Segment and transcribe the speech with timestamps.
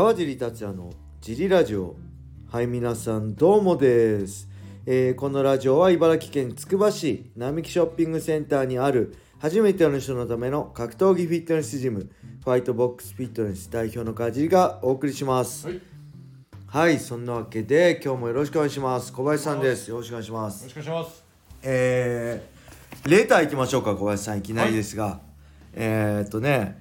[0.00, 1.94] 川尻達也のジリラジオ。
[2.50, 4.48] はい皆さんどうもです、
[4.86, 12.08] えーこのラジオは茨城県つくば市並木ショッピングセンターにある初めての人のための格闘技フィットネスジム
[12.42, 15.66] ファイトボックスフィットネス代表の川尻がお送りします。
[15.66, 15.80] はい、よ
[16.66, 19.12] はいそんなわけで今日もよろしくお願いします。
[19.12, 19.90] 小林さんです。
[19.90, 20.66] よろしくお願いしまろす。
[20.66, 21.22] しくお願いします。
[21.62, 24.38] えー、レーター行きましょうか小林さん。
[24.38, 25.20] いきなりですが、
[25.74, 26.79] えー、っとね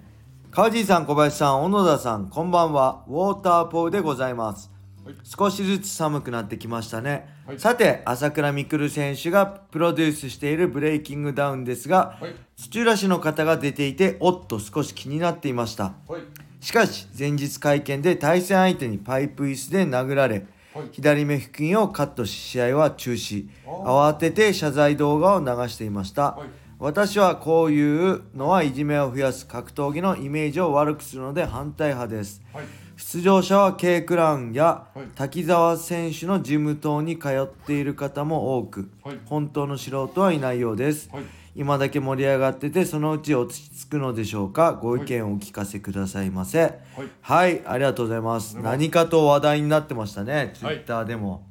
[0.51, 3.03] 川尻さん小林さん小野田さんこんばんは。
[3.07, 4.71] ウォーターポールでございます、
[5.05, 5.15] はい。
[5.23, 7.59] 少しずつ寒くなってきましたね、はい。
[7.59, 15.93] さて朝倉未来選手がプロデュースしているブレイキングダウンですが、はい、土浦市の方が出ていておっと少し気になっていました。
[16.07, 16.21] はい、
[16.61, 20.89] しかし前日会見で対戦相手にパイプ椅子で殴られ、はい。
[20.91, 23.47] 左目付近をカットし試合は中止。
[23.67, 32.41] あ慌てて謝罪動画を流していました、はい私はこういうのはいじめを増やす格闘技のイメージを悪くするので反対派です。
[32.53, 35.07] はい、出場者は K クラウンやはい。
[35.13, 39.19] 滝沢選手の事務等に通っている方も多く、はい。
[39.25, 41.23] 本当の素人はいないようです、はい。
[41.53, 44.71] 今だけ盛り上がっててそのうち落ち着くのでしょうか？
[44.71, 46.61] ご意見をお聞かせくださいませ。
[46.61, 46.71] はい、
[47.19, 48.57] はい、ありがとうございます。
[48.57, 50.53] 何かと話題になってましたね。
[50.55, 50.75] ツイはい。
[50.77, 51.45] ッターでも、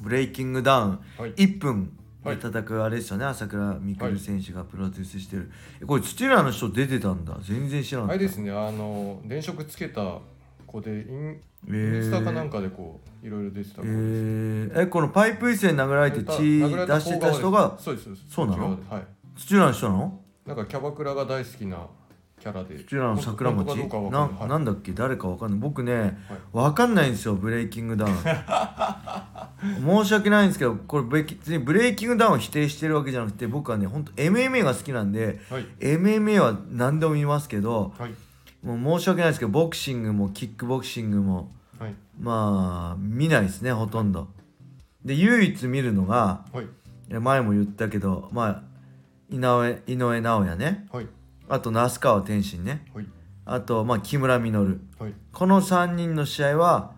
[0.00, 1.34] ブレイキングダウン、はい。
[1.34, 2.38] 1分ではい。
[2.38, 3.24] 戦うあれですよね。
[3.24, 5.50] 朝倉未来選手がプロデュースしてる、
[5.82, 7.36] えこれ土浦の人出てたんだ。
[7.42, 8.18] 全然知らなかった。
[8.18, 10.18] あれですね、あの電飾つけた
[10.66, 11.96] 子でインえー。
[11.96, 13.94] インスタかなんかでこういろいろ出てた子えです。
[13.94, 18.04] ー、えこのパイプ椅子で殴られて血出してた人がそうです。
[18.06, 18.26] そうです。
[18.30, 18.78] そうなの？
[18.90, 19.02] はい。
[19.36, 20.20] 土浦の人なの？
[20.46, 21.86] なんかキャバクラが大好きな
[22.38, 22.78] キャラで。
[22.84, 24.48] 土浦の桜本餅なん。
[24.48, 24.92] なんだっけ？
[24.92, 25.58] 誰かわかんない。
[25.58, 26.12] 僕ね、はい。
[26.52, 27.34] わかんないんですよ。
[27.34, 28.12] ブレイキングダウン
[29.84, 38.14] 申し訳ないんですけどこれ別にブレイキングダウンを否定してるわけじゃなくて僕はね本当 MMA が好きなんではい、MMA は何でも見ますけどはい、
[38.66, 44.28] もう申し訳ないですけどボクシングもキックボクシングもはい、まあ見ないですねほとんど。
[45.04, 46.44] で唯一見るのが
[47.08, 48.62] 前も言ったけどまあ
[49.30, 50.86] 井上井上尚弥ね。
[50.92, 51.06] はい、
[51.48, 52.86] あと那須川天心ね。
[52.94, 53.06] はい、
[53.44, 54.80] あとまあ木村稔。
[54.98, 56.93] はい、この3人の試合ははい、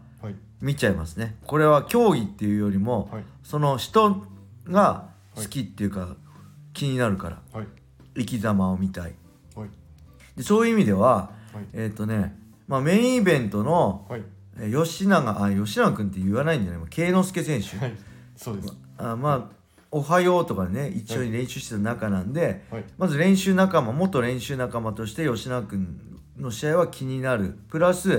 [0.60, 1.36] 見ちゃいますね。
[1.46, 4.24] これは競技っていうよりも、はい、その人
[4.68, 6.16] が好きっていうか、
[6.72, 7.42] 気になるから。
[7.52, 7.66] はい、
[8.16, 9.14] 生き様を見たい。
[9.54, 9.68] はい、
[10.36, 14.06] でそういう意味でははい、えっ、とね、まあ、メインイベントの
[14.58, 16.80] 吉永あ吉永君って言わないんじゃない？
[16.80, 17.76] もう慶之助選手。
[17.78, 17.94] はい、
[18.36, 18.74] そうです。
[18.98, 19.56] あまあ
[19.92, 27.58] 「おはよう」とかね一緒に練習してた仲なんで、はい、まず練習仲間元練習仲間として吉永君の試合は気になる。
[27.68, 28.18] プラス、は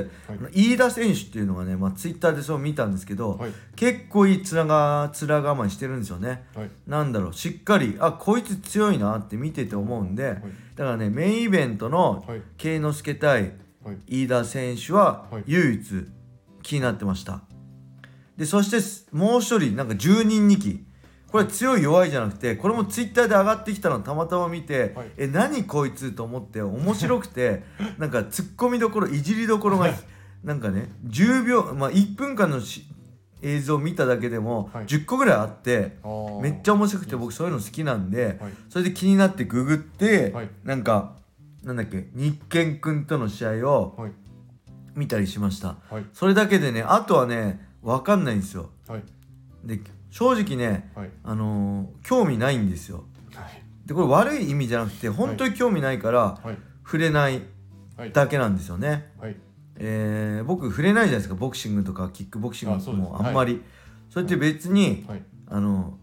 [0.53, 0.71] い。
[0.71, 6.45] 飯田選手っていうのがね、まあ、ツイッターでそう見たんですけど、はい、結構いい面が面構えしてるんですよね。
[6.55, 10.37] はい、なんだろうしっかりあこいつ強いなって見てて思うんで、
[10.75, 15.43] だからねメインイベントのはい、慶之助対はい、飯田選手ははい。
[15.45, 16.07] 唯一
[16.63, 17.41] 気になってました。
[18.35, 20.86] でそしてすもう一人なんか10人2期
[21.31, 25.11] これ強い弱いじゃなくてこれもツイッターで上がってきたのたまたま見て、はい。
[25.17, 27.63] え何こいつと思って面白くて
[27.97, 29.93] なんかツッコミどころいじりどころが
[30.43, 32.85] なんかね10秒まあ1分間のし
[33.41, 34.85] 映像を見ただけでもはい。
[34.85, 36.41] 10個ぐらいあって、あー。
[36.41, 38.53] めっちゃ面白くて僕そういうの好きなんで、はい。
[38.69, 40.49] それで気になってググって、はい。
[40.63, 41.17] なんか
[41.63, 44.11] なんだっけ日健くんとの試合をはい、
[44.95, 45.75] 見たりしました。
[45.89, 48.69] はい、それだけでねあとはね分かんないんですよ。
[48.87, 49.03] はい、
[49.65, 49.81] で
[50.17, 53.03] 正直ねはい、あのー興味ないんですよ。
[53.35, 57.43] はい、でこれ悪い意味じゃなくて本当に興味ないからはい、触れない
[57.95, 59.35] はい、だけなんですよね、はい、
[59.75, 63.61] えー僕触れないじゃないですかボクシングとかキックボクシングもあんまり。
[64.09, 65.99] それって別に、はい、あの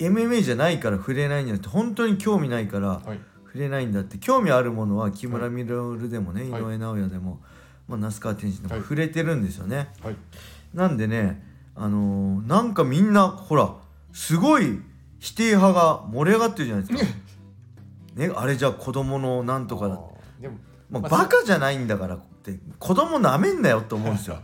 [0.00, 4.18] MMA じゃないから触れないんじゃなくて本当に興味ないからはい、触れないんだって。
[4.18, 6.62] 興味あるものは木村稔でもね、はい。
[6.62, 7.40] 井上尚弥でも、
[7.86, 8.82] まあ、那須川天心でもはい。
[8.82, 10.16] 触れてるんですよね、はい、
[10.74, 13.74] なんでねあのーなんかみんなほら
[14.12, 14.80] すごい
[15.18, 17.12] 否定派が盛り上がってるじゃないですか。
[18.14, 20.00] ねあれじゃあ子供のなんとかだ
[20.40, 20.54] でも、
[20.90, 24.38] まあ、まあバカじゃないんだからって子供なめんなよって思うんですよ。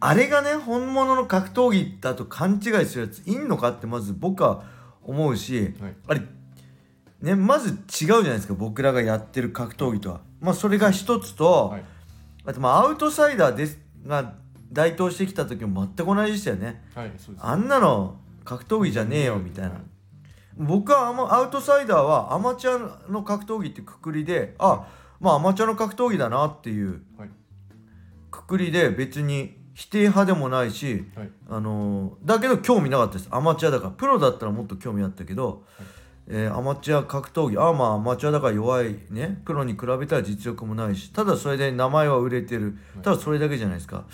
[0.00, 4.64] あれがね本物の格闘技だと勘違いするやついんのかってまず僕は
[5.02, 6.22] 思うしはい、あれ
[7.22, 10.20] ねまず違うじゃないですか僕らがやってる格闘技とは。
[10.40, 11.84] まあそれが一つと、はい、
[12.44, 14.34] あとまあアウトサイダーですが
[14.72, 16.82] 台頭してきた時も全く同じでしたよね。
[16.94, 17.12] はい。
[17.38, 19.70] あんなの格闘技じゃねえよみたいな。
[19.70, 19.80] はい
[20.58, 24.88] 僕はアウトサイダーはアマチュアの格闘技ってくくりであ
[25.20, 27.30] まあアマチュアの格闘技だなっていうはい、
[28.30, 33.28] くくりで別に否定派でもないし、はい、あのーだけど興味なかったです。
[33.30, 33.90] アマチュアだから。
[33.90, 35.64] プロだったらもっと興味あったけど、
[36.28, 37.58] えーアマチュア格闘技。
[37.58, 39.40] ああまあアマチュアだから弱いね。
[39.44, 41.12] プロに比べたら実力もないし。
[41.12, 42.76] ただそれで名前は売れてる。
[43.02, 44.04] ただそれだけじゃないですか。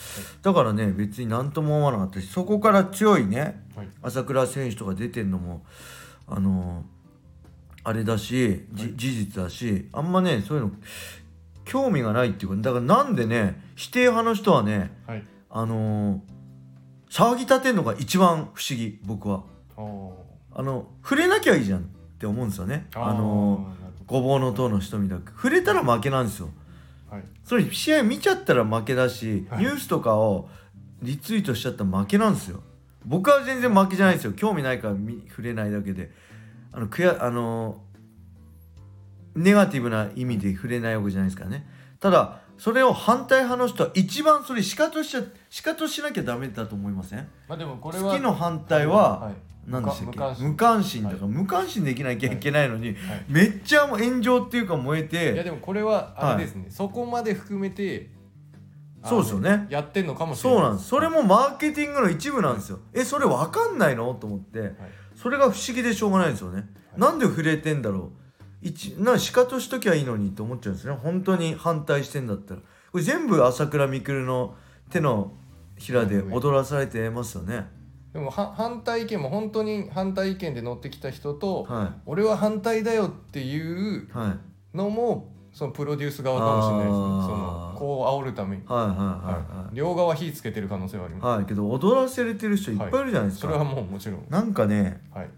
[0.43, 2.21] だからね別に何とも思わなかった。
[2.21, 3.65] しそこから強いね。
[3.75, 3.89] はい。
[4.03, 5.65] 朝倉選手とか出てんのも
[6.27, 6.85] あの
[7.85, 10.73] あれだし、じ事実だしあんまねそういうの
[11.65, 15.25] 興味がないっていうかだからなんでね否定派の人はねはい。
[15.51, 16.23] あの
[17.11, 19.45] 騒ぎ立てんのが一番不思議僕は。
[20.55, 21.89] あの触れなきゃいいじゃん
[22.23, 22.87] って思うんですよね。
[22.95, 23.67] あの
[24.07, 26.51] ごぼうの塔の人みたく触れたら負けなんですよ。
[27.11, 27.25] どはい。
[27.45, 29.65] それ試合見ちゃったら負けだし、はい。
[29.65, 30.49] ニュースとかを
[31.03, 32.63] リツイートしちゃったら負けなんですよ。
[33.05, 34.35] 僕は全然負けじゃないですよ。
[34.35, 36.13] 興味ないから見触れないだけで。
[36.71, 37.83] あのくやあの
[39.35, 41.67] ネガティブな意味で触れないわけじゃないですからね。
[41.99, 47.27] ただそれを反対派の人は一番それ仕方しちゃ仕方しなきゃダメだと思いません？
[47.49, 49.35] まあでもこれは好きの反対は、はい
[49.67, 50.43] 何でしたっけ？
[50.43, 52.97] 無関心だから、は無関心できなきゃいけないのに、はい。
[53.29, 58.11] めっちゃもう炎上っていうか燃えていやでもこれはあれですね、そこまで含めて
[59.05, 59.67] そうですよね。
[59.71, 60.59] やってんのかもしれない。
[60.59, 60.89] そうなんです。
[60.89, 62.81] それもマーケティングの一部なんですよ。
[62.93, 64.13] えそれ分かんないの？
[64.15, 64.73] と思って。
[65.15, 66.65] それが不思議でしょうがないんですよね、
[66.97, 68.11] なんで触れてんだろう？
[68.63, 70.95] 一な仕方しときゃいいのにと思っちゃうんですね。
[70.95, 72.61] 本当に反対してんだったら。
[72.61, 74.55] これ全部朝倉未来の
[74.91, 75.33] 手の
[75.79, 77.67] ひらで踊らされてますよね、
[78.13, 84.37] でもは反対意見も本当に反対意見で乗ってきた人と、は俺は反対だよっていういは
[84.75, 84.77] い。
[84.77, 86.95] のもそのプロデュース側かもしれないですね。
[86.95, 89.05] そのこう煽るために、はいはいはいは、
[89.65, 89.75] はい。
[89.77, 94.27] 両側火つけてる可能性はありい、ます、はい、けど踊らせれてる人いっぱいいるじゃないですか、それはもうもちろん。
[94.29, 95.31] なんかねはい。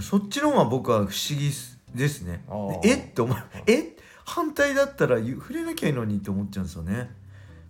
[0.00, 1.50] そっちの方が僕は不思議
[1.94, 2.44] ですね。
[2.82, 3.36] えって思う。
[3.66, 3.96] え？
[4.24, 7.10] 反対だったらゆ触れなきゃいいのにって思っちゃうんですよね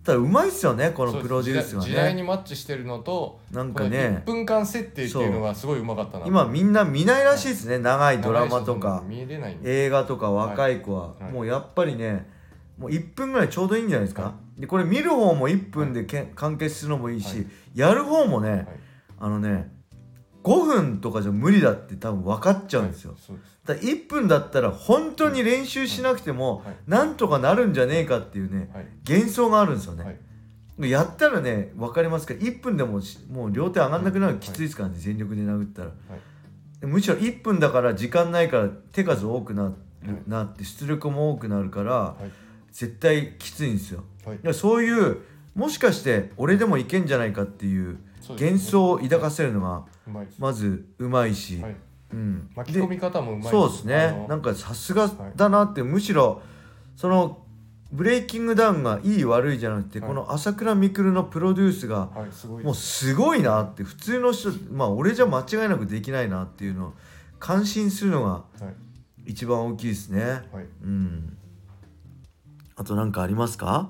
[0.03, 9.03] ただうまいっすよねこのプロデュースはそうです時代にねマッチしてるのとなんかこの1ね分間設定っていうのがすごいうまかったな今みんな見ないらしいですね長いドラマとか。
[9.63, 11.31] 映画とか若い子は、はい。
[11.31, 12.27] もうやっぱりね
[12.77, 17.47] もう1分ぐらいちょうどいいんじゃないですか、でこれ見る方も1分でけ、完結するのもいいし、はい。
[17.75, 18.67] やる方もね、はい。
[19.19, 19.71] あのね
[20.43, 23.57] 5分とかじゃ無理だって多分分かっちゃうんですよ、そうです。
[23.65, 26.75] だから1分だったら本当に練習しなくてもはい。
[26.87, 28.87] なんとかなるんじゃねえかっていうねはい。
[29.07, 30.89] 幻想があるんですよね、はい。
[30.89, 35.91] やったらね分かりますから1分でもしもう両手上がんなくなるのきついですからね、全力で殴ったら、
[36.81, 39.73] むしろ1分だから時間ないから手数多くなる、
[40.27, 42.31] なって出力も多くなるから、はい。
[42.71, 44.03] 絶対きついんですよ。
[44.53, 45.19] そういう
[45.55, 47.99] もしかして俺でもいけんじゃないかっていう
[48.29, 51.75] 幻想を抱かせるのがうまずうまいし、はい。
[52.11, 54.25] うん、巻き込み方もうまいそうですね。
[54.29, 56.41] なんかさすがだなって、むしろ
[56.95, 57.43] その
[57.91, 60.09] ブレイキングダウンがいい悪いじゃなくて、はい。
[60.09, 66.93] この朝倉未来のプロデュースがはいすごいもうすごいなって普通の人まあ俺じゃ間違いなくできないなっていうのを
[67.39, 68.75] 感心するのがはい。
[69.31, 70.23] 一番大きいですね。
[70.23, 70.65] はい。
[70.83, 71.37] うん。
[72.75, 73.89] あと何かありますか？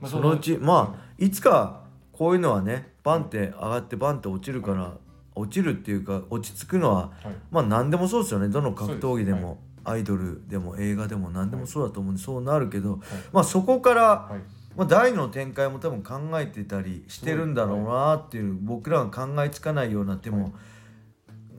[0.00, 4.94] まあそのうちまあいつかこういうのはねバンって上がってバンって落ちるから
[5.36, 7.34] 落ちるっていうか落ち着くのははい。
[7.52, 8.48] まあ何でもそうですよね。
[8.48, 13.00] どの格闘技でもアイドルでも映画でも何でもそうだと思うんでそうなるけどはい。
[13.32, 14.40] まあそこからはい。
[14.76, 20.52] まあ大の展開も多分考えてたりしてるんだろうなっていう僕らが考えつかないような手も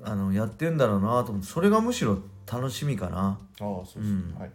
[0.03, 2.19] あのやってるんだろうなと思ってそれがむしろ
[2.51, 3.17] 楽しみかな。
[3.19, 4.35] ああそうですうん。
[4.37, 4.51] はい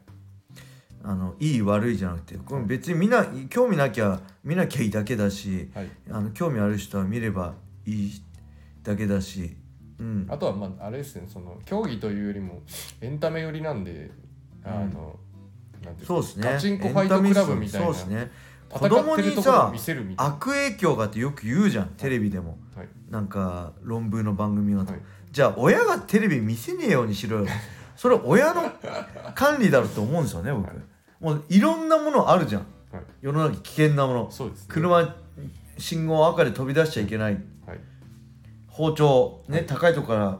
[1.04, 5.88] あのいい悪いじゃなくてこれ別にみんな興味なきゃ見なきゃいいだけだしはい。
[6.10, 7.54] あの興味ある人は見れば
[7.86, 8.22] いい
[8.82, 9.56] だけだし、
[9.98, 12.62] うん、あとはまああれですねその競技というよりも
[13.00, 14.10] エンタメ寄りなんで
[14.64, 15.18] あの、
[15.84, 16.52] なんていうそうですね。
[16.52, 18.30] ガチンコファイトクラブみたいなそうですね。
[18.68, 19.72] 子戦供にさ
[20.16, 22.58] 悪影響がってよく言うじゃんテレビでも。
[22.76, 22.88] はい。
[23.10, 25.00] なんか論文の番組がと、はい。
[25.30, 27.46] じゃあ親がテレビ見せねえようにしろよ。
[27.96, 28.70] それ親の
[29.34, 30.76] 管理だろうと思うんですよね僕、はい
[31.22, 32.66] もういろんなものあるじゃん。
[32.92, 33.02] はい。
[33.22, 34.30] 世の中危険なもの。
[34.30, 34.66] そうですね。
[34.68, 35.14] 車
[35.78, 37.34] 信号赤で飛び出しちゃいけない。
[37.66, 37.80] はい。
[38.66, 39.66] 包丁ね、はい。
[39.66, 40.38] 高いとこから、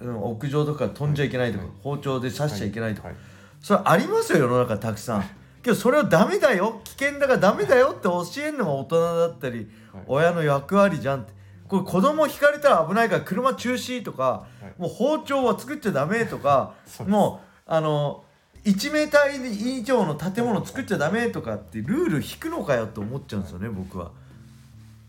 [0.00, 1.72] うん、屋上とか飛んじゃいけないとか、はい。
[1.82, 3.16] 包丁で刺しちゃいけないとか、はい。
[3.60, 5.24] それありますよ世の中たくさん。
[5.62, 6.80] けどそれをダメだよ。
[6.82, 10.04] 危険だからダメだよって教えるのが大人だったり、はい。
[10.08, 11.32] 親の役割じゃんって。
[11.68, 14.80] これ子供引かれたら危ないから車中止とか、はい。
[14.80, 16.74] もう包丁は作っちゃダメとか
[17.06, 18.24] もうあの
[18.64, 24.10] 1メーター以上の建物作っちゃダメとかってルール引くのかよって思っちゃうんですよね僕は。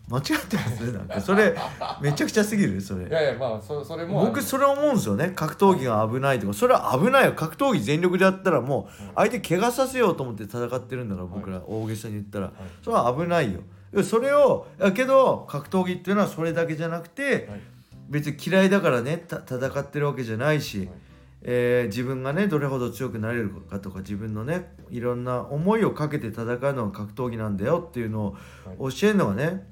[0.07, 1.19] 間違ってますなんか。
[1.19, 1.55] それ
[1.99, 2.79] めちゃくちゃすぎる。
[2.79, 3.07] それ。
[3.07, 5.31] いやいやまあそそれも僕それ思うんですよね。
[5.35, 6.53] 格闘技が危ないとか。
[6.53, 7.33] それは危ないよ。
[7.33, 12.51] 格闘技全力でやったらもう相手怪我させようと思って戦ってるんだから僕ら大げさに言ったら。
[12.83, 13.61] それは危ないよ。
[14.03, 17.61] それをやけど格闘技っていうのはそれだけじゃなくてはい。
[18.07, 20.87] 別に嫌いだからねた戦ってるわけじゃないし、
[21.47, 28.35] えー自分がねどれほど強くなれるかとか自分のねいろんな思いをかけて戦うのが格闘技なんだよっていうの
[28.79, 29.67] を教えるのがね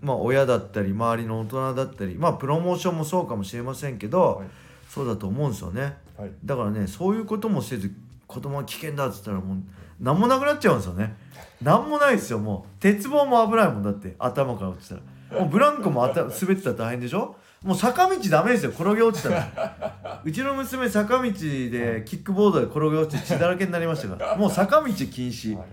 [0.00, 4.46] まあ親だったり周りの大人だったりまあプロモーションもそうかもしれませんけど、はい。
[4.88, 5.96] そうだと思うんですよね。
[6.18, 6.30] はい。
[6.44, 7.92] だからねそういうこともせず
[8.26, 9.58] 子供は危険だっつったらもう
[10.00, 11.14] 何もなくなっちゃうんですよね。
[11.62, 12.82] 何もないですよもう。
[12.82, 14.16] 鉄棒も危ないもんだって。
[14.18, 15.40] 頭から落ちたら。
[15.40, 17.36] もうブランコもあた滑ってたら大変でしょ？
[17.64, 20.20] もう坂道ダメですよ転げ落ちたら。
[20.24, 24.34] うちの娘坂道でキックボードで転げ落ちて血だらけになりましたから。
[24.38, 25.54] もう坂道禁止。
[25.54, 25.66] はい。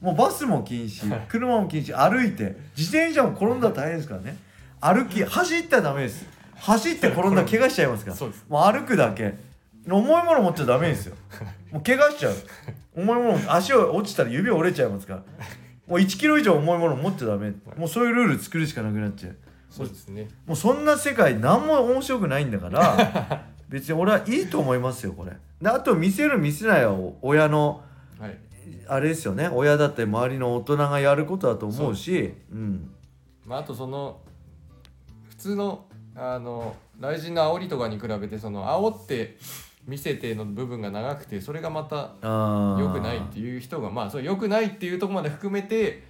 [0.00, 1.26] もうバスも禁止。
[1.28, 1.96] 車も禁止。
[1.96, 2.56] 歩いて。
[2.76, 4.36] 自転車も転んだら大変ですからね。
[4.80, 6.26] 歩き走ったらダメです。
[6.56, 8.16] 走って転んだら怪我しちゃいますから。
[8.48, 9.34] もう歩くだけ。
[9.86, 11.16] 重いもの持っちゃダメですよ。
[11.70, 12.34] もう怪我しちゃう。
[12.96, 15.22] 重いもの足を落ちたら指折れちゃいますから。
[15.86, 17.52] もう1キロ以上重いもの持っちゃダメ。
[17.76, 19.36] もうそういうルール作るしかなくなっちゃう
[19.74, 20.28] そうですね。
[20.46, 25.32] もうそんな世界何も面白くないんだから 別に俺はいいと思いますよこれ。
[25.60, 27.82] であと見せる見せないは親の
[28.20, 28.38] はい。
[28.86, 29.48] あれですよね。
[29.48, 32.54] 親だったり周りの大人がやることだと思うしう。
[32.54, 32.90] ん。
[33.44, 34.20] まあ、あとその
[35.28, 39.36] 普通のあの雷神の煽りとかに比べてその煽って
[39.86, 46.04] 見せての部分が長くてそれがまたあ良くないっていう人がまあそれ良くないっていうところまで含めて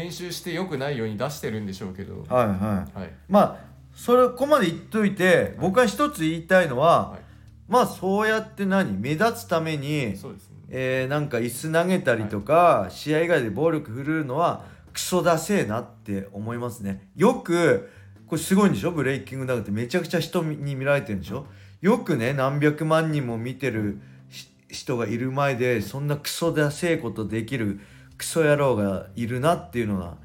[0.00, 2.24] 編集して良くないように出してるんでしょうけど。
[2.28, 2.98] はいはい。
[3.00, 3.12] はい。
[3.28, 3.56] まあ
[3.94, 7.20] それここまで言っといて僕は一つ言いたいのは、はい。
[7.68, 10.56] まあそうやって何目立つために、そうですね。
[10.70, 17.10] えーなんか椅子投げたりとか、試合以外で暴力振るうのはクソだせえなって思いますね。
[17.16, 17.90] よく
[18.26, 18.92] これすごいんでしょ？
[18.92, 21.46] ブレイキングダウンってめちゃくちゃ人に見られてるんでしょ？
[21.80, 24.00] よくね何百万人も見てる
[24.30, 27.80] し人がいる前でそんなクソだせえことできる
[28.18, 30.16] クソ野郎がいるなっていうのが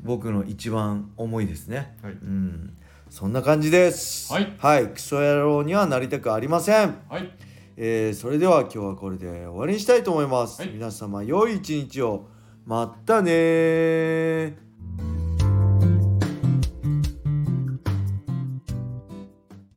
[0.00, 1.96] 僕の一番思いですね。
[2.02, 2.12] はい。
[2.12, 2.76] うん。
[3.08, 4.32] そんな感じです。
[4.32, 4.40] は
[4.80, 4.88] い。
[4.88, 6.98] クソ野郎にはなりたくありません。
[7.08, 7.30] はい。
[7.76, 10.72] えーそれでは今日はこれで終わりにしたいと思います、はい。
[10.72, 12.28] 皆様良い一日を。
[12.66, 15.17] またねー